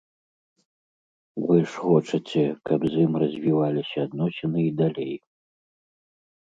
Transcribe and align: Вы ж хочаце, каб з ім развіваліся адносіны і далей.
Вы 1.49 1.55
ж 1.65 1.67
хочаце, 1.83 2.45
каб 2.71 2.79
з 2.91 2.95
ім 3.05 3.11
развіваліся 3.27 3.97
адносіны 4.09 4.59
і 4.69 4.77
далей. 4.85 5.15